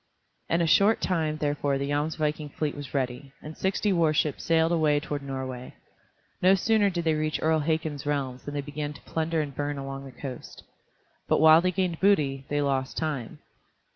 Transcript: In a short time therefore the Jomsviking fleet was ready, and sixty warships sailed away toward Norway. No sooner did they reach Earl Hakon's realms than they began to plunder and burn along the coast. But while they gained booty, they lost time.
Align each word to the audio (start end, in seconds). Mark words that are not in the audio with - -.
In 0.49 0.61
a 0.61 0.65
short 0.65 0.99
time 0.99 1.37
therefore 1.37 1.77
the 1.77 1.89
Jomsviking 1.91 2.49
fleet 2.55 2.73
was 2.75 2.91
ready, 2.95 3.33
and 3.39 3.55
sixty 3.55 3.93
warships 3.93 4.43
sailed 4.43 4.71
away 4.71 4.99
toward 4.99 5.21
Norway. 5.21 5.75
No 6.41 6.55
sooner 6.55 6.89
did 6.89 7.03
they 7.03 7.13
reach 7.13 7.39
Earl 7.39 7.59
Hakon's 7.59 8.07
realms 8.07 8.41
than 8.45 8.55
they 8.55 8.61
began 8.65 8.93
to 8.93 9.01
plunder 9.01 9.41
and 9.41 9.53
burn 9.53 9.77
along 9.77 10.05
the 10.05 10.11
coast. 10.19 10.63
But 11.27 11.39
while 11.39 11.61
they 11.61 11.71
gained 11.71 11.99
booty, 11.99 12.47
they 12.49 12.63
lost 12.63 12.97
time. 12.97 13.41